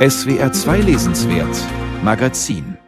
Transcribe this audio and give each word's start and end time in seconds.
SWR 0.00 0.50
2 0.50 0.80
Lesenswert 0.80 1.54
Magazin 2.02 2.78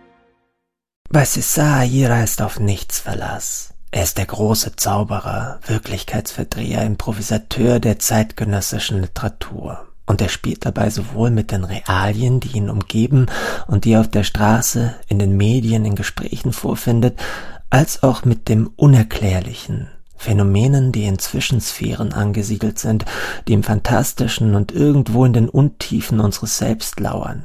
Bei 1.11 1.25
César 1.25 1.85
Ira 1.85 2.23
ist 2.23 2.41
auf 2.41 2.59
nichts 2.59 3.01
Verlass. 3.01 3.75
Er 3.91 4.05
ist 4.05 4.17
der 4.17 4.25
große 4.25 4.77
Zauberer, 4.77 5.61
Wirklichkeitsverdreher, 5.67 6.83
Improvisateur 6.87 7.81
der 7.81 7.99
zeitgenössischen 7.99 9.03
Literatur. 9.03 9.87
Und 10.07 10.23
er 10.23 10.31
spielt 10.31 10.65
dabei 10.65 10.89
sowohl 10.89 11.31
mit 11.31 11.51
den 11.51 11.65
Realien, 11.65 12.41
die 12.41 12.57
ihn 12.57 12.71
umgeben 12.71 13.27
und 13.67 13.85
die 13.85 13.93
er 13.93 14.01
auf 14.01 14.09
der 14.09 14.25
Straße, 14.25 14.95
in 15.07 15.19
den 15.19 15.37
Medien, 15.37 15.85
in 15.85 15.97
Gesprächen 15.97 16.55
vorfindet, 16.55 17.21
als 17.69 18.03
auch 18.03 18.25
mit 18.25 18.49
dem 18.49 18.69
Unerklärlichen, 18.77 19.91
Phänomenen, 20.23 20.93
die 20.93 21.05
in 21.05 21.19
Zwischensphären 21.19 22.13
angesiedelt 22.13 22.79
sind, 22.79 23.05
die 23.49 23.55
im 23.55 23.65
Phantastischen 23.65 24.55
und 24.55 24.71
irgendwo 24.71 25.25
in 25.25 25.33
den 25.33 25.49
Untiefen 25.49 26.21
unseres 26.21 26.59
Selbst 26.59 27.01
lauern. 27.01 27.45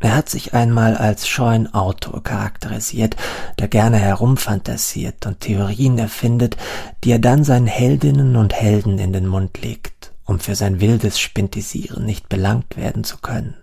Er 0.00 0.16
hat 0.16 0.28
sich 0.28 0.52
einmal 0.52 0.96
als 0.96 1.28
scheuen 1.28 1.72
Autor 1.72 2.22
charakterisiert, 2.22 3.16
der 3.60 3.68
gerne 3.68 3.98
herumfantasiert 3.98 5.26
und 5.26 5.40
Theorien 5.40 5.96
erfindet, 5.98 6.56
die 7.04 7.12
er 7.12 7.20
dann 7.20 7.44
seinen 7.44 7.68
Heldinnen 7.68 8.34
und 8.34 8.52
Helden 8.52 8.98
in 8.98 9.12
den 9.12 9.28
Mund 9.28 9.62
legt, 9.62 10.12
um 10.24 10.40
für 10.40 10.56
sein 10.56 10.80
wildes 10.80 11.20
Spintisieren 11.20 12.04
nicht 12.04 12.28
belangt 12.28 12.76
werden 12.76 13.04
zu 13.04 13.18
können. 13.18 13.54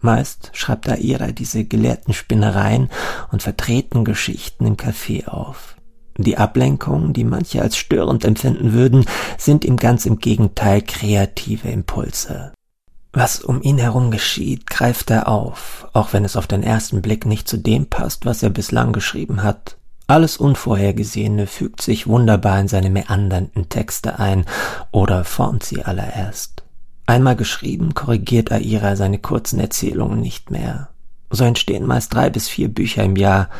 Meist 0.00 0.50
schreibt 0.52 0.88
Aira 0.88 1.32
diese 1.32 1.64
gelehrten 1.64 2.12
Spinnereien 2.12 2.88
und 3.30 3.42
vertreten 3.42 4.04
Geschichten 4.04 4.66
im 4.66 4.76
Café 4.76 5.28
auf. 5.28 5.76
Die 6.16 6.36
Ablenkungen, 6.36 7.12
die 7.12 7.24
manche 7.24 7.62
als 7.62 7.76
störend 7.76 8.24
empfinden 8.24 8.72
würden, 8.72 9.06
sind 9.38 9.64
ihm 9.64 9.76
ganz 9.76 10.06
im 10.06 10.18
Gegenteil 10.18 10.82
kreative 10.82 11.68
Impulse. 11.68 12.52
Was 13.12 13.40
um 13.40 13.60
ihn 13.62 13.78
herum 13.78 14.10
geschieht, 14.10 14.68
greift 14.68 15.10
er 15.10 15.28
auf, 15.28 15.88
auch 15.92 16.12
wenn 16.12 16.24
es 16.24 16.36
auf 16.36 16.46
den 16.46 16.62
ersten 16.62 17.02
Blick 17.02 17.26
nicht 17.26 17.48
zu 17.48 17.56
dem 17.56 17.86
passt, 17.86 18.24
was 18.24 18.42
er 18.42 18.50
bislang 18.50 18.92
geschrieben 18.92 19.42
hat. 19.42 19.76
Alles 20.06 20.36
Unvorhergesehene 20.36 21.46
fügt 21.46 21.82
sich 21.82 22.06
wunderbar 22.06 22.60
in 22.60 22.68
seine 22.68 22.90
meandernden 22.90 23.68
Texte 23.68 24.18
ein 24.18 24.44
oder 24.92 25.24
formt 25.24 25.62
sie 25.64 25.84
allererst. 25.84 26.64
Einmal 27.06 27.34
geschrieben, 27.34 27.94
korrigiert 27.94 28.52
Aira 28.52 28.94
seine 28.94 29.18
kurzen 29.18 29.58
Erzählungen 29.58 30.20
nicht 30.20 30.50
mehr. 30.50 30.90
So 31.30 31.44
entstehen 31.44 31.86
meist 31.86 32.14
drei 32.14 32.30
bis 32.30 32.48
vier 32.48 32.68
Bücher 32.68 33.04
im 33.04 33.16
Jahr, 33.16 33.50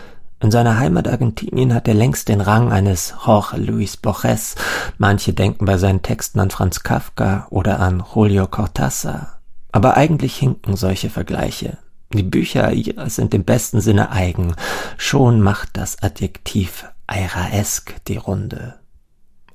in 0.43 0.51
seiner 0.51 0.79
Heimat 0.79 1.07
Argentinien 1.07 1.75
hat 1.75 1.87
er 1.87 1.95
längst 1.95 2.29
den 2.29 2.41
Rang 2.41 2.73
eines 2.73 3.15
Jorge 3.27 3.59
Luis 3.59 3.99
Borges. 3.99 4.55
Manche 4.97 5.35
denken 5.35 5.67
bei 5.67 5.77
seinen 5.77 6.01
Texten 6.01 6.41
an 6.41 6.51
Franz 6.51 6.83
Kafka 6.83 7.47
oder 7.51 7.79
an 7.79 8.03
Julio 8.15 8.47
Cortázar. 8.47 9.39
Aber 9.71 9.99
eigentlich 9.99 10.37
hinken 10.37 10.77
solche 10.77 11.11
Vergleiche. 11.11 11.77
Die 12.15 12.23
Bücher 12.23 12.73
ihrer 12.73 13.11
sind 13.11 13.35
im 13.35 13.45
besten 13.45 13.83
Sinne 13.83 14.11
eigen. 14.11 14.55
Schon 14.97 15.43
macht 15.43 15.71
das 15.75 16.03
Adjektiv 16.03 16.87
Airaesk 17.07 17.95
die 18.07 18.17
Runde. 18.17 18.80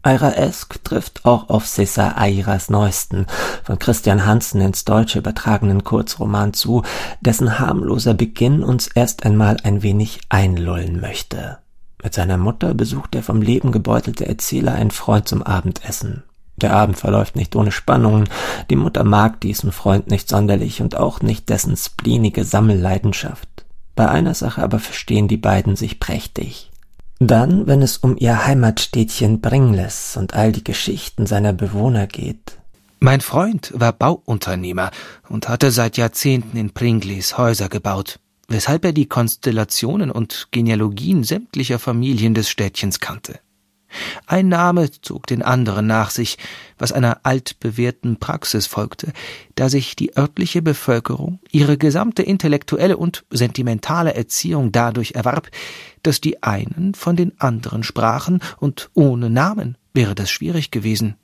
Airaesk 0.06 0.84
trifft 0.84 1.25
auch 1.25 1.50
auf 1.50 1.66
César 1.66 2.16
Airas 2.16 2.70
neuesten, 2.70 3.25
von 3.64 3.80
Christian 3.80 4.25
Hansen 4.25 4.62
ins 4.62 4.86
Deutsche 4.86 5.17
übertragenen 5.17 5.84
Kurzroman 5.84 6.53
zu, 6.53 6.84
dessen 7.22 7.58
harmloser 7.58 8.14
Beginn 8.14 8.64
uns 8.64 8.88
erst 8.88 9.25
einmal 9.25 9.58
ein 9.64 9.81
wenig 9.81 10.20
einlullen 10.30 11.02
möchte. 11.02 11.58
Mit 12.03 12.14
seiner 12.14 12.38
Mutter 12.38 12.75
besucht 12.75 13.16
der 13.16 13.23
vom 13.23 13.42
Leben 13.42 13.72
gebeutelte 13.72 14.28
Erzähler 14.28 14.75
einen 14.75 14.92
Freund 14.92 15.28
zum 15.28 15.42
Abendessen. 15.42 16.22
Der 16.58 16.73
Abend 16.73 16.97
verläuft 16.97 17.36
nicht 17.36 17.56
ohne 17.56 17.72
Spannungen, 17.72 18.30
die 18.69 18.75
Mutter 18.75 19.03
mag 19.03 19.42
diesen 19.42 19.72
Freund 19.72 20.12
nicht 20.12 20.30
sonderlich 20.30 20.84
und 20.84 20.95
auch 20.95 21.22
nicht 21.22 21.50
dessen 21.50 21.75
spleenige 21.75 22.44
Sammelleidenschaft. 22.44 23.66
Bei 23.95 24.08
einer 24.08 24.36
Sache 24.36 24.62
aber 24.62 24.78
verstehen 24.78 25.28
die 25.28 25.38
beiden 25.38 25.75
sich 25.75 26.00
prächtig. 26.00 26.69
Dann, 27.19 27.66
wenn 27.66 27.81
es 27.81 27.97
um 27.97 28.17
ihr 28.17 28.45
Heimatstädtchen 28.45 29.40
Bringles 29.40 30.17
und 30.17 30.34
all 30.34 30.51
die 30.51 30.63
Geschichten 30.63 31.25
seiner 31.25 31.53
Bewohner 31.53 32.07
geht. 32.07 32.57
Mein 33.00 33.22
Freund 33.22 33.72
war 33.73 33.94
Bauunternehmer 33.94 34.91
und 35.29 35.47
hatte 35.47 35.72
seit 35.72 35.95
Jahrzehnten 35.95 36.57
in 36.57 36.72
Pringles 36.72 37.38
Häuser 37.38 37.69
gebaut, 37.69 38.19
weshalb 38.47 38.84
er 38.84 38.91
die 38.91 39.06
Konstellationen 39.06 40.12
und 40.12 40.47
Genealogien 40.51 41.23
sämtlicher 41.23 41.79
Familien 41.79 42.34
des 42.34 42.50
Städtchens 42.50 43.00
kannte. 43.00 43.40
Ein 44.28 44.50
Name 44.50 44.89
zog 44.91 45.28
den 45.28 45.41
anderen 45.41 45.88
nach 45.88 46.09
sich, 46.09 46.38
was 46.78 46.91
einer 46.91 47.19
altbewährten 47.23 48.17
Praxis 48.17 48.67
folgte, 48.67 49.13
da 49.56 49.69
sich 49.69 49.95
die 49.95 50.17
örtliche 50.17 50.61
Bevölkerung 50.61 51.39
ihre 51.51 51.78
gesamte 51.78 52.23
intellektuelle 52.23 52.97
und 52.97 53.25
sentimentale 53.29 54.13
Erziehung 54.13 54.72
dadurch 54.72 55.11
erwarb, 55.11 55.50
dass 56.03 56.22
die 56.22 56.44
einen 56.44 56.94
von 56.94 57.16
den 57.16 57.39
anderen 57.39 57.84
sprachen, 57.84 58.39
und 58.57 58.89
ohne 58.94 59.29
Namen 59.29 59.78
wäre 59.94 60.16
das 60.16 60.29
schwierig 60.29 60.72
gewesen. 60.72 61.16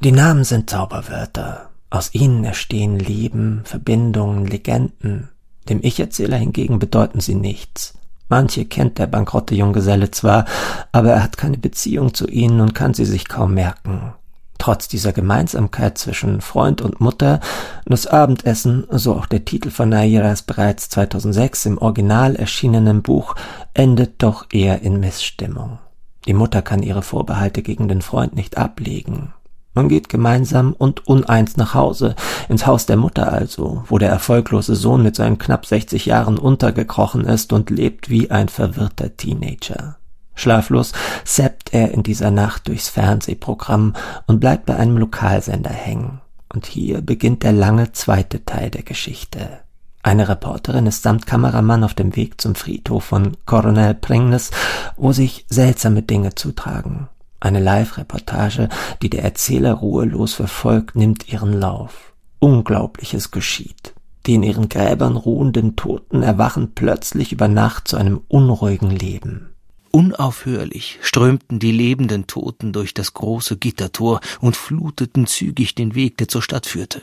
Die 0.00 0.12
Namen 0.12 0.44
sind 0.44 0.70
Zauberwörter. 0.70 1.70
Aus 1.90 2.14
ihnen 2.14 2.44
erstehen 2.44 2.98
Leben, 2.98 3.60
Verbindungen, 3.64 4.46
Legenden. 4.46 5.28
Dem 5.68 5.80
Ich-Erzähler 5.82 6.38
hingegen 6.38 6.78
bedeuten 6.78 7.20
sie 7.20 7.34
nichts. 7.34 7.94
Manche 8.32 8.64
kennt 8.64 8.96
der 8.96 9.08
bankrotte 9.08 9.54
Junggeselle 9.54 10.10
zwar, 10.10 10.46
aber 10.90 11.10
er 11.10 11.22
hat 11.22 11.36
keine 11.36 11.58
Beziehung 11.58 12.14
zu 12.14 12.26
ihnen 12.26 12.62
und 12.62 12.74
kann 12.74 12.94
sie 12.94 13.04
sich 13.04 13.28
kaum 13.28 13.52
merken. 13.52 14.14
Trotz 14.56 14.88
dieser 14.88 15.12
Gemeinsamkeit 15.12 15.98
zwischen 15.98 16.40
Freund 16.40 16.80
und 16.80 16.98
Mutter, 16.98 17.40
das 17.84 18.06
Abendessen, 18.06 18.86
so 18.88 19.16
auch 19.16 19.26
der 19.26 19.44
Titel 19.44 19.68
von 19.68 19.90
Nairas 19.90 20.40
bereits 20.40 20.88
2006 20.88 21.66
im 21.66 21.76
Original 21.76 22.34
erschienenen 22.34 23.02
Buch, 23.02 23.34
endet 23.74 24.22
doch 24.22 24.46
eher 24.50 24.80
in 24.80 24.98
Missstimmung. 24.98 25.78
Die 26.24 26.32
Mutter 26.32 26.62
kann 26.62 26.82
ihre 26.82 27.02
Vorbehalte 27.02 27.60
gegen 27.60 27.86
den 27.86 28.00
Freund 28.00 28.34
nicht 28.34 28.56
ablegen. 28.56 29.34
Man 29.74 29.88
geht 29.88 30.08
gemeinsam 30.08 30.74
und 30.74 31.06
uneins 31.06 31.56
nach 31.56 31.74
Hause, 31.74 32.14
ins 32.48 32.66
Haus 32.66 32.84
der 32.84 32.96
Mutter 32.96 33.32
also, 33.32 33.84
wo 33.86 33.98
der 33.98 34.10
erfolglose 34.10 34.76
Sohn 34.76 35.02
mit 35.02 35.16
seinen 35.16 35.38
knapp 35.38 35.64
60 35.64 36.06
Jahren 36.06 36.38
untergekrochen 36.38 37.24
ist 37.24 37.52
und 37.52 37.70
lebt 37.70 38.10
wie 38.10 38.30
ein 38.30 38.48
verwirrter 38.48 39.16
Teenager. 39.16 39.96
Schlaflos 40.34 40.92
seppt 41.24 41.72
er 41.72 41.92
in 41.92 42.02
dieser 42.02 42.30
Nacht 42.30 42.68
durchs 42.68 42.88
Fernsehprogramm 42.88 43.94
und 44.26 44.40
bleibt 44.40 44.66
bei 44.66 44.76
einem 44.76 44.98
Lokalsender 44.98 45.70
hängen. 45.70 46.20
Und 46.52 46.66
hier 46.66 47.00
beginnt 47.00 47.42
der 47.42 47.52
lange 47.52 47.92
zweite 47.92 48.44
Teil 48.44 48.70
der 48.70 48.82
Geschichte. 48.82 49.60
Eine 50.02 50.28
Reporterin 50.28 50.86
ist 50.86 51.02
samt 51.02 51.26
Kameramann 51.26 51.84
auf 51.84 51.94
dem 51.94 52.16
Weg 52.16 52.40
zum 52.40 52.56
Friedhof 52.56 53.04
von 53.04 53.36
Coronel 53.46 53.94
Pringles, 53.94 54.50
wo 54.96 55.12
sich 55.12 55.46
seltsame 55.48 56.02
Dinge 56.02 56.34
zutragen. 56.34 57.08
Eine 57.42 57.58
Live-Reportage, 57.58 58.68
die 59.02 59.10
der 59.10 59.24
Erzähler 59.24 59.72
ruhelos 59.72 60.34
verfolgt, 60.34 60.94
nimmt 60.94 61.28
ihren 61.32 61.52
Lauf. 61.52 62.12
Unglaubliches 62.38 63.32
geschieht. 63.32 63.94
Die 64.26 64.34
in 64.34 64.44
ihren 64.44 64.68
Gräbern 64.68 65.16
ruhenden 65.16 65.74
Toten 65.74 66.22
erwachen 66.22 66.70
plötzlich 66.76 67.32
über 67.32 67.48
Nacht 67.48 67.88
zu 67.88 67.96
einem 67.96 68.20
unruhigen 68.28 68.90
Leben. 68.90 69.48
Unaufhörlich 69.90 71.00
strömten 71.02 71.58
die 71.58 71.72
lebenden 71.72 72.28
Toten 72.28 72.72
durch 72.72 72.94
das 72.94 73.12
große 73.12 73.56
Gittertor 73.56 74.20
und 74.40 74.56
fluteten 74.56 75.26
zügig 75.26 75.74
den 75.74 75.96
Weg, 75.96 76.18
der 76.18 76.28
zur 76.28 76.42
Stadt 76.42 76.66
führte. 76.66 77.02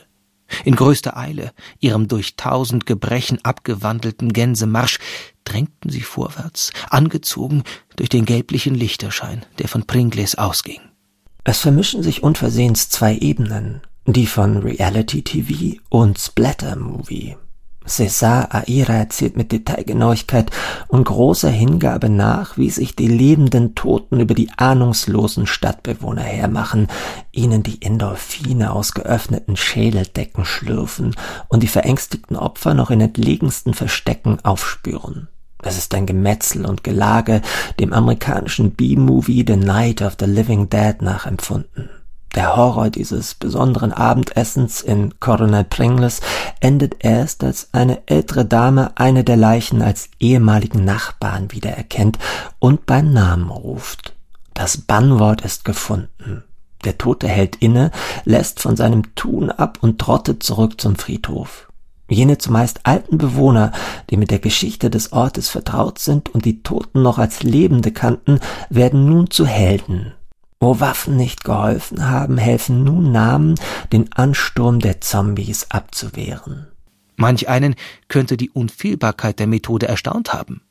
In 0.64 0.74
größter 0.74 1.18
Eile, 1.18 1.52
ihrem 1.80 2.08
durch 2.08 2.36
tausend 2.36 2.86
Gebrechen 2.86 3.38
abgewandelten 3.44 4.32
Gänsemarsch, 4.32 5.00
drängten 5.50 5.90
sie 5.90 6.02
vorwärts, 6.02 6.72
angezogen 6.88 7.64
durch 7.96 8.08
den 8.08 8.24
gelblichen 8.24 8.74
Lichterschein, 8.74 9.44
der 9.58 9.68
von 9.68 9.84
Pringles 9.84 10.36
ausging. 10.36 10.80
Es 11.44 11.60
vermischen 11.60 12.02
sich 12.02 12.22
unversehens 12.22 12.90
zwei 12.90 13.16
Ebenen, 13.16 13.80
die 14.06 14.26
von 14.26 14.58
Reality 14.58 15.22
TV 15.22 15.80
und 15.88 16.18
Splatter 16.18 16.76
Movie. 16.76 17.36
César 17.86 18.48
Aira 18.52 18.92
erzählt 18.92 19.36
mit 19.36 19.52
Detailgenauigkeit 19.52 20.50
und 20.88 21.04
großer 21.04 21.50
Hingabe 21.50 22.08
nach, 22.08 22.56
wie 22.56 22.70
sich 22.70 22.94
die 22.94 23.08
lebenden 23.08 23.74
Toten 23.74 24.20
über 24.20 24.34
die 24.34 24.50
ahnungslosen 24.56 25.46
Stadtbewohner 25.46 26.22
hermachen, 26.22 26.88
ihnen 27.32 27.62
die 27.62 27.82
Endorphine 27.82 28.72
aus 28.72 28.92
geöffneten 28.92 29.56
Schädeldecken 29.56 30.44
schlürfen 30.44 31.16
und 31.48 31.62
die 31.62 31.68
verängstigten 31.68 32.36
Opfer 32.36 32.74
noch 32.74 32.90
in 32.90 33.00
entlegensten 33.00 33.74
Verstecken 33.74 34.38
aufspüren. 34.44 35.28
Es 35.62 35.76
ist 35.76 35.94
ein 35.94 36.06
Gemetzel 36.06 36.64
und 36.64 36.84
Gelage, 36.84 37.42
dem 37.78 37.92
amerikanischen 37.92 38.72
B-Movie 38.72 39.44
The 39.46 39.56
Night 39.56 40.02
of 40.02 40.16
the 40.18 40.26
Living 40.26 40.68
Dead 40.68 41.02
nachempfunden. 41.02 41.90
Der 42.34 42.56
Horror 42.56 42.90
dieses 42.90 43.34
besonderen 43.34 43.92
Abendessens 43.92 44.82
in 44.82 45.18
Coronel 45.18 45.64
Pringles 45.64 46.20
endet 46.60 47.04
erst, 47.04 47.42
als 47.42 47.70
eine 47.72 48.06
ältere 48.06 48.44
Dame 48.44 48.92
eine 48.94 49.24
der 49.24 49.36
Leichen 49.36 49.82
als 49.82 50.08
ehemaligen 50.20 50.84
Nachbarn 50.84 51.50
wiedererkennt 51.50 52.18
und 52.60 52.86
beim 52.86 53.12
Namen 53.12 53.50
ruft. 53.50 54.14
Das 54.54 54.76
Bannwort 54.76 55.42
ist 55.42 55.64
gefunden. 55.64 56.44
Der 56.84 56.98
Tote 56.98 57.28
hält 57.28 57.56
inne, 57.56 57.90
lässt 58.24 58.60
von 58.60 58.76
seinem 58.76 59.14
Tun 59.16 59.50
ab 59.50 59.78
und 59.80 59.98
trottet 59.98 60.42
zurück 60.42 60.80
zum 60.80 60.96
Friedhof. 60.96 61.69
Jene 62.10 62.38
zumeist 62.38 62.80
alten 62.84 63.18
Bewohner, 63.18 63.72
die 64.10 64.16
mit 64.16 64.30
der 64.30 64.40
Geschichte 64.40 64.90
des 64.90 65.12
Ortes 65.12 65.48
vertraut 65.48 65.98
sind 65.98 66.28
und 66.28 66.44
die 66.44 66.62
Toten 66.62 67.02
noch 67.02 67.18
als 67.18 67.42
Lebende 67.42 67.92
kannten, 67.92 68.40
werden 68.68 69.06
nun 69.06 69.30
zu 69.30 69.46
Helden. 69.46 70.12
Wo 70.58 70.80
Waffen 70.80 71.16
nicht 71.16 71.44
geholfen 71.44 72.08
haben, 72.08 72.36
helfen 72.36 72.84
nun 72.84 73.12
Namen, 73.12 73.54
den 73.92 74.12
Ansturm 74.12 74.80
der 74.80 75.00
Zombies 75.00 75.70
abzuwehren. 75.70 76.66
Manch 77.16 77.48
einen 77.48 77.76
könnte 78.08 78.36
die 78.36 78.50
Unfehlbarkeit 78.50 79.38
der 79.38 79.46
Methode 79.46 79.88
erstaunt 79.88 80.34
haben. 80.34 80.62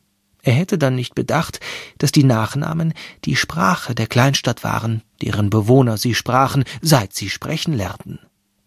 Er 0.41 0.53
hätte 0.53 0.77
dann 0.77 0.95
nicht 0.95 1.15
bedacht, 1.15 1.59
dass 1.97 2.11
die 2.11 2.23
Nachnamen 2.23 2.93
die 3.25 3.35
Sprache 3.35 3.95
der 3.95 4.07
Kleinstadt 4.07 4.63
waren, 4.63 5.01
deren 5.21 5.49
Bewohner 5.49 5.97
sie 5.97 6.15
sprachen, 6.15 6.63
seit 6.81 7.13
sie 7.13 7.29
sprechen 7.29 7.73
lernten. 7.73 8.19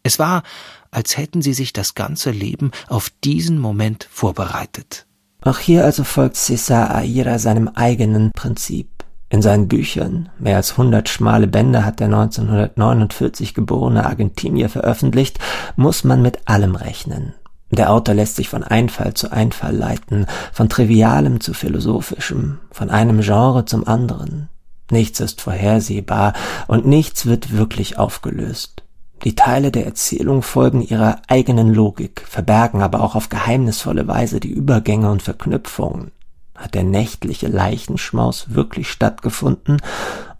Es 0.02 0.18
war, 0.18 0.42
als 0.90 1.16
hätten 1.16 1.42
sie 1.42 1.54
sich 1.54 1.72
das 1.72 1.94
ganze 1.94 2.30
Leben 2.30 2.70
auf 2.88 3.10
diesen 3.24 3.58
Moment 3.58 4.08
vorbereitet. 4.10 5.06
Auch 5.42 5.58
hier 5.58 5.84
also 5.84 6.04
folgt 6.04 6.36
César 6.36 6.94
Aira 6.94 7.38
seinem 7.38 7.68
eigenen 7.68 8.30
Prinzip. 8.32 8.88
In 9.28 9.40
seinen 9.40 9.66
Büchern, 9.66 10.28
mehr 10.38 10.56
als 10.56 10.76
hundert 10.76 11.08
schmale 11.08 11.46
Bände 11.46 11.86
hat 11.86 12.00
der 12.00 12.08
1949 12.08 13.54
geborene 13.54 14.04
Argentinier 14.04 14.68
veröffentlicht, 14.68 15.38
muss 15.74 16.04
man 16.04 16.20
mit 16.20 16.46
allem 16.46 16.76
rechnen. 16.76 17.32
Der 17.70 17.90
Autor 17.90 18.14
lässt 18.14 18.36
sich 18.36 18.50
von 18.50 18.62
Einfall 18.62 19.14
zu 19.14 19.32
Einfall 19.32 19.74
leiten, 19.74 20.26
von 20.52 20.68
Trivialem 20.68 21.40
zu 21.40 21.54
Philosophischem, 21.54 22.58
von 22.70 22.90
einem 22.90 23.22
Genre 23.22 23.64
zum 23.64 23.88
anderen. 23.88 24.50
Nichts 24.90 25.20
ist 25.20 25.40
vorhersehbar 25.40 26.34
und 26.68 26.86
nichts 26.86 27.24
wird 27.24 27.56
wirklich 27.56 27.98
aufgelöst. 27.98 28.81
Die 29.24 29.36
Teile 29.36 29.70
der 29.70 29.86
Erzählung 29.86 30.42
folgen 30.42 30.82
ihrer 30.82 31.22
eigenen 31.28 31.72
Logik, 31.72 32.24
verbergen 32.26 32.82
aber 32.82 33.00
auch 33.00 33.14
auf 33.14 33.28
geheimnisvolle 33.28 34.08
Weise 34.08 34.40
die 34.40 34.50
Übergänge 34.50 35.10
und 35.10 35.22
Verknüpfungen. 35.22 36.10
Hat 36.56 36.74
der 36.74 36.82
nächtliche 36.82 37.46
Leichenschmaus 37.46 38.54
wirklich 38.54 38.90
stattgefunden, 38.90 39.78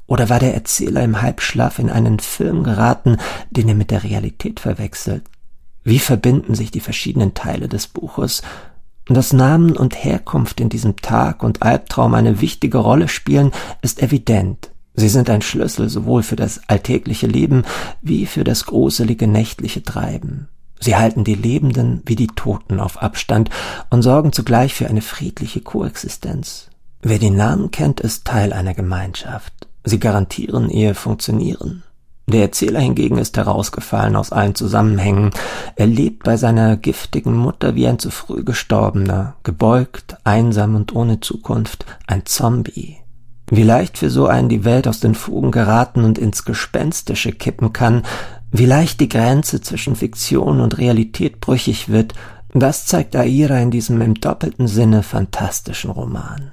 oder 0.06 0.29
war 0.29 0.40
der 0.40 0.52
Erzähler 0.52 1.02
im 1.05 1.23
Halbschlaf 1.23 1.79
in 1.79 1.88
einen 1.88 2.19
Film 2.19 2.64
geraten, 2.64 3.19
den 3.50 3.69
er 3.69 3.75
mit 3.75 3.90
der 3.90 4.02
Realität 4.02 4.58
verwechselt? 4.61 5.23
Wie 5.84 6.00
verbinden 6.00 6.55
sich 6.55 6.70
die 6.70 6.81
verschiedenen 6.81 7.34
Teile 7.34 7.69
des 7.69 7.87
Buches? 7.87 8.43
Dass 9.06 9.32
Namen 9.32 9.76
und 9.76 10.05
Herkunft 10.05 10.61
in 10.61 10.69
diesem 10.69 10.96
Tag 10.96 11.43
und 11.43 11.62
Albtraum 11.62 12.14
eine 12.14 12.40
wichtige 12.40 12.79
Rolle 12.79 13.08
spielen, 13.08 13.52
ist 13.81 14.02
evident. 14.02 14.71
Sie 14.94 15.09
sind 15.09 15.31
ein 15.31 15.43
Schlüssel 15.43 15.89
sowohl 15.89 16.23
für 16.23 16.37
das 16.37 16.61
alltägliche 16.69 17.27
Leben 17.27 17.65
wie 18.00 18.27
für 18.27 18.44
das 18.44 18.67
gruselige 18.67 19.27
nächtliche 19.27 19.83
Treiben. 19.83 20.49
Sie 20.81 20.97
halten 20.97 21.25
die 21.25 21.37
Lebenden 21.37 22.03
wie 22.06 22.17
die 22.17 22.27
Toten 22.27 22.81
auf 22.81 23.00
Abstand 23.00 23.50
und 23.89 24.03
sorgen 24.03 24.33
zugleich 24.33 24.75
für 24.75 24.89
eine 24.89 25.00
friedliche 25.00 25.61
Koexistenz. 25.61 26.69
Wer 27.00 27.19
die 27.19 27.31
Namen 27.31 27.71
kennt, 27.71 28.00
ist 28.00 28.25
Teil 28.25 28.53
einer 28.53 28.75
Gemeinschaft. 28.75 29.53
Sie 29.85 29.99
garantieren 29.99 30.69
ihr 30.69 30.94
Funktionieren. 30.94 31.85
Der 32.29 32.43
Erzähler 32.43 32.81
hingegen 32.81 33.19
ist 33.19 33.37
herausgefallen 33.37 34.17
aus 34.17 34.33
allen 34.33 34.55
Zusammenhängen. 34.55 35.31
Er 35.77 35.87
lebt 35.87 36.23
bei 36.25 36.37
seiner 36.37 36.77
giftigen 36.77 37.37
Mutter 37.37 37.75
wie 37.75 37.87
ein 37.89 37.99
zu 37.99 38.11
früh 38.11 38.44
gestorbener, 38.44 39.35
gebeugt, 39.43 40.17
einsam 40.25 40.77
und 40.77 40.94
ohne 40.94 41.21
Zukunft, 41.21 41.85
ein 42.06 42.25
Zombie. 42.25 43.01
Wie 43.50 43.62
leicht 43.62 43.99
für 43.99 44.11
so 44.11 44.27
einen 44.27 44.49
die 44.49 44.65
Welt 44.65 44.89
aus 44.89 45.00
den 45.00 45.15
Fugen 45.15 45.50
geraten 45.50 46.05
und 46.05 46.19
ins 46.19 46.44
Gespenstische 46.44 47.33
kippen 47.33 47.73
kann, 47.73 48.03
wie 48.50 48.67
leicht 48.67 49.00
die 49.00 49.09
Grenze 49.09 49.61
zwischen 49.61 49.97
Fiktion 49.97 50.61
und 50.61 50.79
Realität 50.79 51.41
brüchig 51.41 51.89
wird, 51.89 52.15
das 52.55 52.87
zeigt 52.87 53.17
Aira 53.17 53.59
in 53.59 53.71
diesem 53.71 54.00
im 54.03 54.15
doppelten 54.15 54.69
Sinne 54.69 55.03
fantastischen 55.03 55.91
Roman. 55.91 56.53